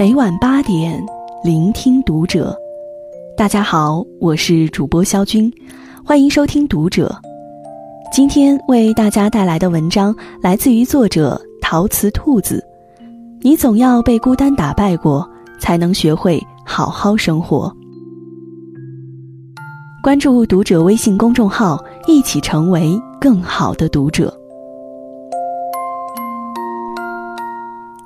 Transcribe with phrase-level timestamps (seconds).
[0.00, 0.98] 每晚八点，
[1.44, 2.56] 聆听读者。
[3.36, 5.52] 大家好，我是主播肖军，
[6.02, 7.14] 欢迎收听《读者》。
[8.10, 12.64] 今天为大家带来的文章来自于作者陶瓷兔子。
[13.42, 15.28] 你总要被孤单打败过，
[15.58, 17.70] 才能学会好好生活。
[20.02, 24.34] 关注《读者》微信公众号，一起成为更好的读者。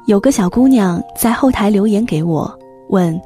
[0.07, 2.59] 有个小姑娘在后台留言给我，
[2.89, 3.19] 问：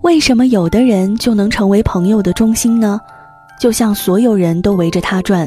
[0.00, 2.98] 为什么有的人就能成为朋友的中心呢？
[3.60, 5.46] 就像所有人都围着他转，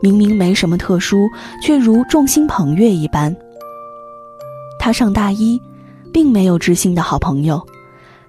[0.00, 1.28] 明明没什么特殊，
[1.62, 3.36] 却如众星捧月一般。
[4.78, 5.60] 他上大一，
[6.10, 7.62] 并没有知心的好朋友，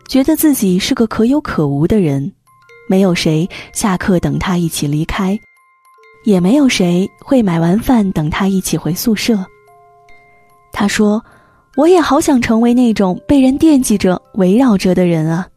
[0.06, 2.30] 觉得自己是个可有可无的人，
[2.90, 5.40] 没有谁下课等他一起离开，
[6.26, 9.40] 也没有谁会买完饭等他一起回宿舍。
[10.74, 11.24] 他说。
[11.76, 15.48] 我也好想成为那种被人惦记着、围绕着的人啊！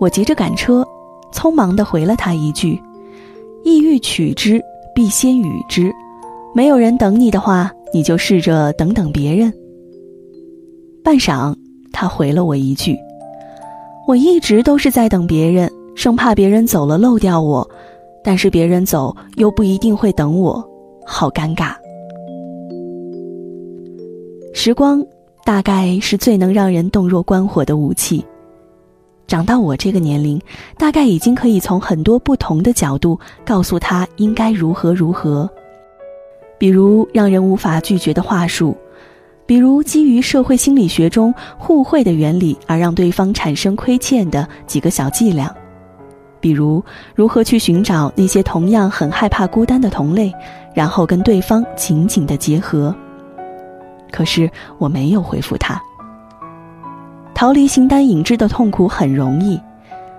[0.00, 0.82] 我急着赶车，
[1.30, 2.80] 匆忙的回了他一句
[3.64, 4.62] ：“意欲取之，
[4.94, 5.92] 必先予之。
[6.54, 9.52] 没有人等你的话，你就试着等等别人。”
[11.04, 11.54] 半晌，
[11.92, 12.96] 他回了我一句
[14.08, 17.68] ：“我一直都是在等别人，生怕别人走了漏掉我，
[18.24, 20.66] 但是别人走又不一定会等我，
[21.04, 21.74] 好尴尬。”
[24.64, 25.04] 时光
[25.42, 28.24] 大概是最能让人洞若观火的武器。
[29.26, 30.40] 长到我这个年龄，
[30.78, 35.50] 大概已经可以从很多不同的角度告诉他应该如何如何。
[36.60, 38.76] 比如让人无法拒绝的话术，
[39.46, 45.52] 比如基于社会心理学中互惠的原理而让对方产生亏欠的几个小伎俩，
[46.38, 46.80] 比如
[47.16, 50.32] 如何去寻找那些同样很害怕孤单的同类，
[50.72, 52.94] 然后跟对方紧紧的结合。
[54.12, 55.82] 可是我没有回复他。
[57.34, 59.60] 逃离形单影只的痛苦很容易，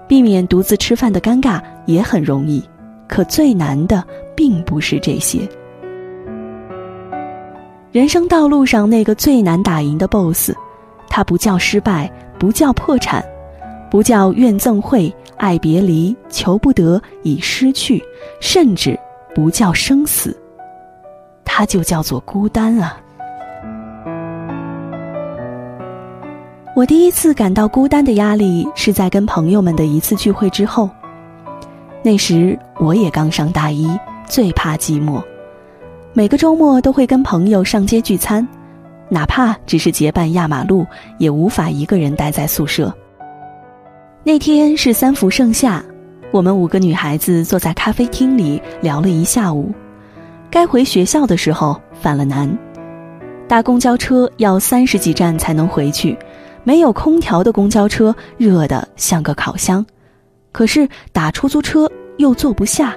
[0.08, 2.62] 避免独自吃饭的尴尬也很容易，
[3.08, 4.04] 可最难的
[4.36, 5.48] 并不是这些。
[7.94, 10.52] 人生道路上那个最难打赢的 BOSS，
[11.08, 13.24] 它不叫失败，不叫破产，
[13.92, 18.04] 不叫怨憎会、爱别离、求不得、已失去，
[18.42, 19.00] 甚至
[19.36, 20.36] 不叫生死，
[21.46, 22.98] 它就叫做孤单啊！
[26.76, 30.90] 我第一次感到孤单的压力是在跟朋友们的一次聚会之后。
[32.02, 33.88] 那时我也刚上大一，
[34.28, 35.22] 最怕寂寞。
[36.14, 38.46] 每个周末都会跟朋友上街聚餐，
[39.08, 40.84] 哪怕只是结伴压马路，
[41.20, 42.92] 也无法一个人待在宿舍。
[44.24, 45.84] 那天是三伏盛夏，
[46.32, 49.72] 我们五个女孩子坐在咖啡厅里聊了一下午。
[50.50, 52.52] 该回学校的时候犯了难，
[53.48, 56.18] 搭公交车要三十几站才能回去。
[56.64, 59.86] 没有空调的公交车热得像个烤箱，
[60.52, 62.96] 可是打出租车又坐不下。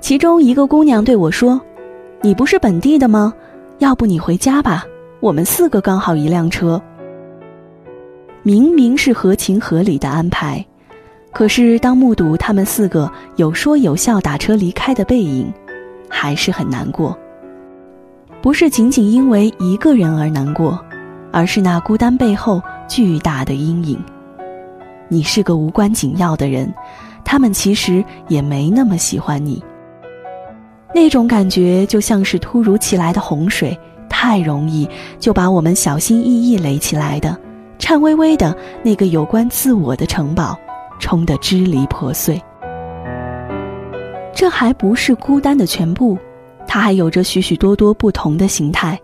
[0.00, 1.60] 其中一个姑娘对我说
[2.22, 3.34] ：“你不是本地的吗？
[3.78, 4.84] 要不你回家吧，
[5.20, 6.80] 我们四个刚好一辆车。”
[8.42, 10.64] 明明是合情合理的安排，
[11.32, 15.52] 可是当目睹他们四个有说有笑打车离开的背影，
[16.08, 17.18] 还是很难过。
[18.40, 20.80] 不是仅仅因为一个人而难过。
[21.36, 24.02] 而是那孤单背后巨大的阴影。
[25.06, 26.72] 你是个无关紧要的人，
[27.26, 29.62] 他们其实也没那么喜欢你。
[30.94, 34.88] 那种感觉就像是突如其来的洪水，太容易
[35.18, 37.38] 就把我们小心翼翼垒起来的、
[37.78, 40.58] 颤巍巍的那个有关自我的城堡
[40.98, 42.42] 冲得支离破碎。
[44.32, 46.16] 这还不是孤单的全部，
[46.66, 48.98] 它还有着许许多多不同的形态。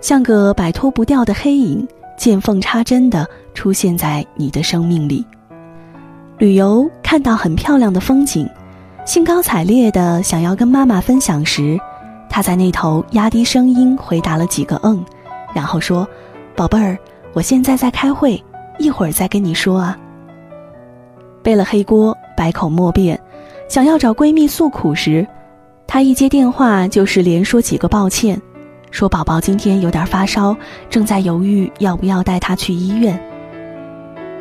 [0.00, 5.24] 像个摆脱不掉的黑影，见缝插针的出现在你的生命里。
[6.38, 8.48] 旅游看到很漂亮的风景，
[9.04, 11.78] 兴高采烈的想要跟妈妈分享时，
[12.30, 15.04] 她在那头压低声音回答了几个“嗯”，
[15.54, 16.08] 然后说
[16.56, 16.96] ：“宝贝儿，
[17.34, 18.42] 我现在在开会，
[18.78, 19.98] 一会儿再跟你说啊。”
[21.42, 23.20] 背了黑锅，百口莫辩，
[23.68, 25.26] 想要找闺蜜诉苦时，
[25.86, 28.40] 她一接电话就是连说几个抱歉。
[28.90, 30.56] 说宝宝今天有点发烧，
[30.88, 33.18] 正在犹豫要不要带他去医院。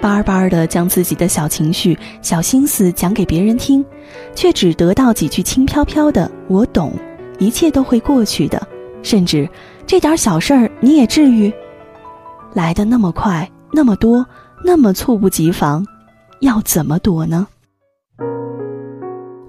[0.02, 3.86] 巴巴的将自己的小情绪、小心思讲给别人听，
[4.34, 6.94] 却只得到几句轻飘飘的“我懂，
[7.38, 8.66] 一切都会过去的”，
[9.04, 9.48] 甚至
[9.86, 11.54] 这点小事儿你也至于？
[12.54, 14.26] 来的那么快，那么多，
[14.64, 15.86] 那么猝不及防，
[16.40, 17.46] 要怎么躲呢？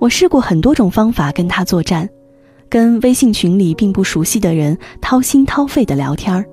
[0.01, 2.09] 我试过很多种方法跟他作战。
[2.71, 6.47] 跟微信群里并不熟悉的人掏心掏肺的聊天儿，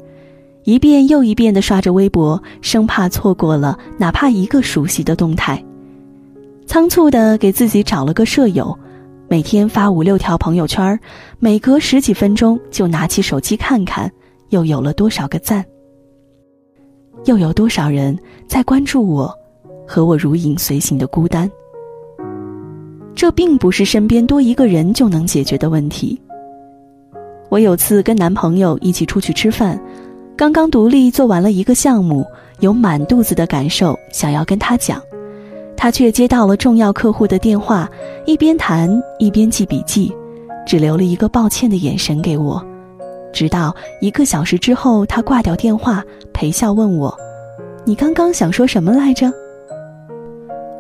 [0.64, 5.64] 一遍又一遍的刷着微博，生怕错过了哪怕一个熟悉的动态。
[6.66, 8.78] 仓促的给自己找了个舍友，
[9.30, 11.00] 每天发五六条朋友圈，
[11.38, 14.12] 每隔十几分钟就拿起手机看看，
[14.50, 15.64] 又有了多少个赞？
[17.26, 18.18] 又有多少人
[18.48, 19.32] 在关注我，
[19.88, 21.50] 和我如影随形的孤单？
[23.18, 26.22] 这并不是身边多一个人就能解决的问题。
[27.50, 29.82] 我有次跟男朋友一起出去吃饭。
[30.38, 32.24] 刚刚独立做完了一个项目，
[32.60, 35.02] 有满肚子的感受想要跟他讲，
[35.76, 37.90] 他却接到了重要客户的电话，
[38.28, 38.88] 一边谈
[39.18, 40.14] 一边记笔记，
[40.64, 42.64] 只留了一个抱歉的眼神给我。
[43.34, 47.18] 直到一个小时之后，他挂掉电话，陪笑问我
[47.84, 49.34] ：“你刚刚想说什么来着？”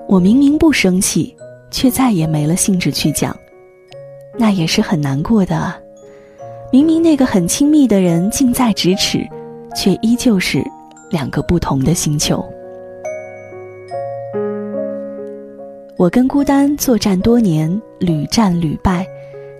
[0.07, 1.35] 我明明不生气，
[1.71, 3.35] 却再也没了兴致去讲，
[4.37, 5.73] 那也是很难过的。
[6.71, 9.27] 明明那个很亲密的人近在咫尺。
[9.75, 10.65] 却依旧是
[11.11, 12.43] 两个不同的星球。
[15.95, 19.05] 我跟孤单作战多年，屡战屡败，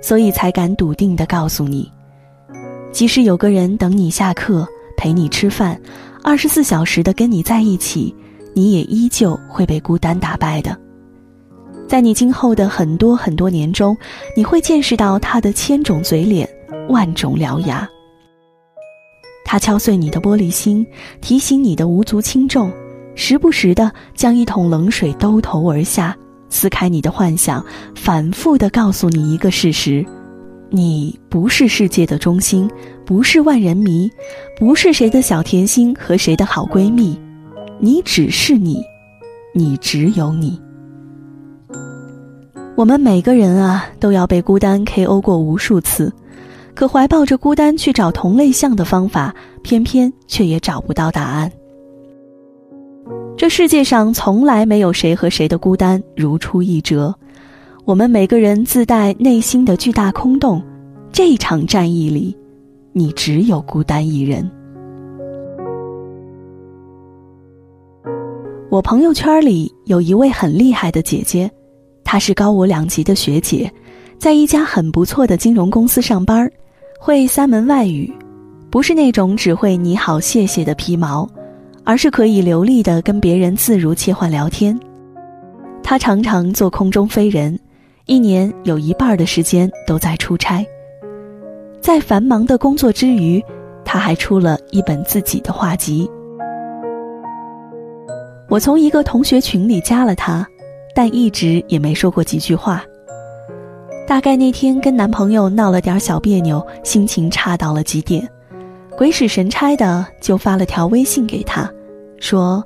[0.02, 1.92] 所以才敢笃定的告诉你：
[2.92, 4.68] 即使有个人等你下课，
[4.98, 5.80] 陪你吃饭，
[6.24, 8.16] 二十四小时的跟你在一起，
[8.56, 10.76] 你也依旧会被孤单打败的。
[11.88, 13.98] 在你今后的很多很多年中，
[14.36, 16.48] 你会见识到他的千种嘴脸，
[16.90, 17.88] 万种獠牙。
[19.46, 20.86] 他敲碎你的玻璃心，
[21.22, 22.70] 提醒你的无足轻重，
[23.16, 26.14] 时不时的将一桶冷水兜头而下，
[26.50, 30.06] 撕开你的幻想，反复的告诉你一个事实：
[30.70, 32.70] 你不是世界的中心，
[33.06, 34.12] 不是万人迷，
[34.60, 37.18] 不是谁的小甜心和谁的好闺蜜，
[37.80, 38.84] 你只是你，
[39.54, 40.62] 你只有你。
[42.78, 46.14] 我们每个人啊，都要被孤单 KO 过无数次。
[46.76, 49.34] 可怀抱着孤单去找同类项的方法，
[49.64, 51.52] 偏偏却也找不到答案。
[53.36, 57.12] 这世界上从来没有谁和谁的孤单如出一辙，
[57.84, 60.62] 我们每个人自带内心的巨大空洞。
[61.12, 62.38] 这场战役里，
[62.94, 64.48] 你只有孤单一人。
[68.70, 71.50] 我朋友圈里有一位很厉害的姐姐，
[72.10, 73.70] 她是高我两级的学姐，
[74.18, 76.50] 在一家很不错的金融公司上班
[76.98, 78.10] 会三门外语，
[78.70, 81.30] 不是那种只会你好谢谢的皮毛，
[81.84, 84.80] 而是可以流利的跟别人自如切换聊天。
[85.84, 87.60] 他常常做空中飞人，
[88.06, 90.66] 一年有一半的时间都在出差。
[91.82, 93.44] 在繁忙的工作之余，
[93.84, 96.10] 他还出了一本自己的画集。
[98.48, 100.48] 我从一个同学群里加了他，
[100.98, 102.84] 但一直也没说过几句话。
[104.08, 108.28] 大概那天跟男朋友闹了点小别扭，心情差到了极点，
[108.98, 111.72] 鬼使神差的就发了条微信给他，
[112.20, 112.66] 说：“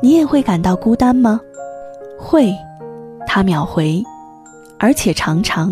[0.00, 1.38] 你也会感到孤单吗？”
[2.18, 2.50] 会，
[3.26, 4.02] 他秒回，
[4.78, 5.70] 而且常常。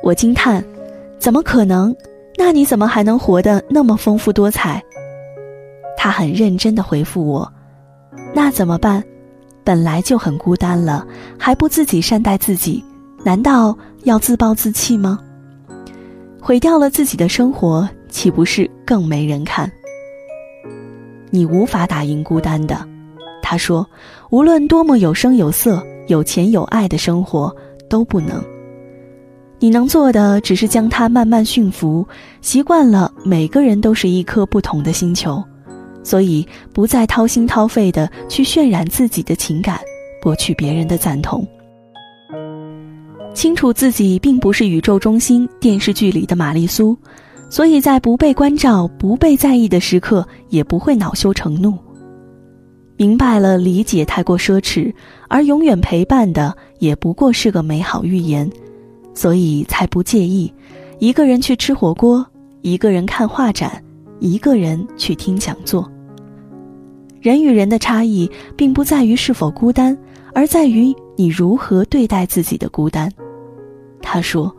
[0.00, 0.64] 我惊叹
[1.18, 1.92] ：“怎么可能？
[2.38, 4.80] 那你怎么还能活得那么丰富多彩？”
[5.98, 7.52] 他很认真的回复我
[8.32, 9.02] ：“那怎么办？
[9.64, 11.06] 本来就很孤单了，
[11.38, 12.82] 还不自己善待自己。”
[13.22, 15.18] 难道要自暴自弃吗？
[16.40, 19.70] 毁掉了自己的生活，岂不是更没人看？
[21.28, 22.82] 你无法打赢孤单的，
[23.42, 23.86] 他说，
[24.30, 27.54] 无论多么有声有色、有钱有爱的生活
[27.90, 28.42] 都不能。
[29.58, 32.08] 你能做的，只是将它慢慢驯服，
[32.40, 35.44] 习惯了每个人都是一颗不同的星球，
[36.02, 39.78] 所以不再掏心掏肺的去渲染自己的情感，
[40.22, 41.46] 博取别人的赞同。
[43.32, 46.96] 清楚自己并不是宇宙中心电视剧里的玛丽苏，
[47.48, 51.78] 所以在不被关照、不被在意的时刻，也不会恼羞成怒。
[52.96, 54.92] 明白了，理解太过奢侈，
[55.28, 58.50] 而永远陪伴的也不过是个美好预言，
[59.14, 60.52] 所以才不介意
[60.98, 62.26] 一个人去吃火锅，
[62.62, 63.82] 一个人看画展，
[64.20, 65.90] 一个人去听讲座。
[67.20, 69.96] 人与人的差异，并不在于是否孤单，
[70.32, 70.94] 而在于。
[71.16, 73.12] 你如何对待自己的孤单？
[74.00, 74.50] 他说：“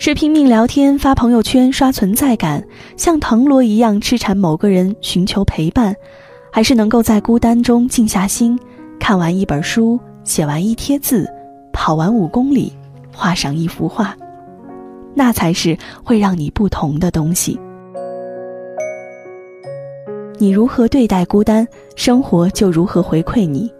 [0.00, 2.66] 是拼命聊天、发朋友圈、刷存在感，
[2.96, 5.94] 像藤萝一样痴缠某个人，寻求陪伴，
[6.50, 8.58] 还是能够在孤单中静下心，
[8.98, 11.28] 看完一本书，写完一贴字，
[11.74, 12.72] 跑完五公里，
[13.14, 14.16] 画上一幅画？
[15.14, 17.60] 那才是会让你不同的东西。
[20.38, 23.72] 你如何对待孤单，生活就如何回馈你。”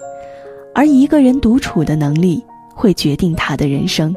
[0.74, 2.42] 而一个人独处的能力，
[2.74, 4.14] 会决定他的人生。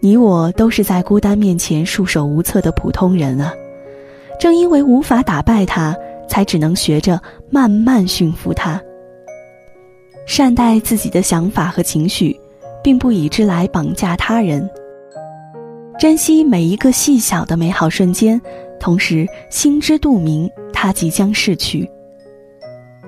[0.00, 3.54] 你我都是在孤单面前束手无策的普通人啊，
[4.38, 5.96] 正因为无法打败他，
[6.28, 7.20] 才只能学着
[7.50, 8.80] 慢慢驯服他。
[10.26, 12.38] 善待自己的想法和情绪，
[12.82, 14.68] 并不以之来绑架他人。
[15.98, 18.40] 珍惜每一个细小的美好瞬间，
[18.80, 21.88] 同时心知肚明，他即将逝去。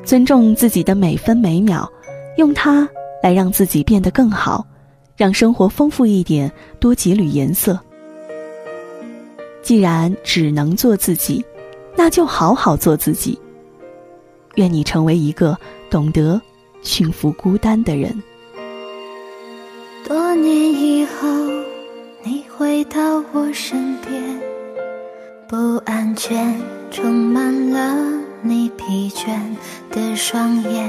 [0.04, 1.88] 尊重自己的每分每秒，
[2.36, 2.88] 用它
[3.22, 4.66] 来让自己变得更好，
[5.16, 7.78] 让生活丰富一点，多几缕颜色。
[9.62, 11.44] 既然只能做自己，
[11.96, 13.38] 那就好好做自己。
[14.56, 15.56] 愿你成为一个
[15.88, 16.40] 懂得
[16.82, 18.22] 驯服孤单的人。
[20.06, 21.28] 多年以后，
[22.24, 24.40] 你回到我身边，
[25.52, 26.56] 不安全
[26.90, 27.94] 充满了
[28.40, 29.38] 你疲倦
[29.90, 30.88] 的双眼，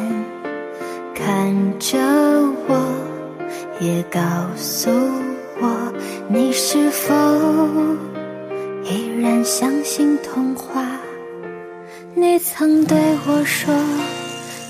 [1.13, 1.99] 看着
[2.69, 2.81] 我，
[3.81, 4.21] 也告
[4.55, 4.89] 诉
[5.59, 5.93] 我，
[6.29, 7.13] 你是否？
[8.85, 10.81] 依然相信童话。
[12.15, 13.75] 你曾对我说，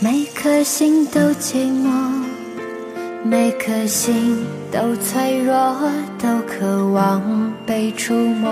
[0.01, 2.23] 每颗心都寂寞，
[3.23, 5.53] 每颗心都脆弱，
[6.17, 8.51] 都渴望被触摸。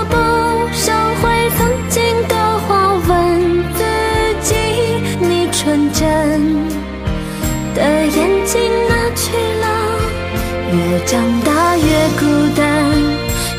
[11.11, 11.83] 长大越
[12.17, 12.25] 孤
[12.55, 12.89] 单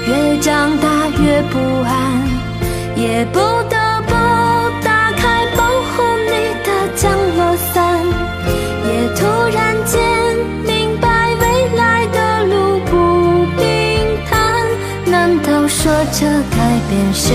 [0.09, 2.25] 越长大越不安
[2.97, 4.15] 也不得不
[4.83, 8.01] 打开保护你的降落伞
[8.87, 10.01] 也突然间
[10.65, 14.67] 明白未来的路不平坦
[15.05, 16.25] 难道说这
[16.57, 17.35] 改变是